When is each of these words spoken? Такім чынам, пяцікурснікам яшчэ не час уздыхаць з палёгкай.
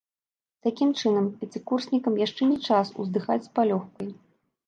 Такім 0.67 0.93
чынам, 1.01 1.25
пяцікурснікам 1.41 2.17
яшчэ 2.21 2.49
не 2.53 2.57
час 2.69 2.87
уздыхаць 3.03 3.39
з 3.45 3.49
палёгкай. 3.59 4.09